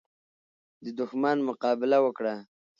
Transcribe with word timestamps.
د 0.83 0.85
دښمن 0.99 1.37
مقابله 1.49 1.97
وکړه. 2.05 2.35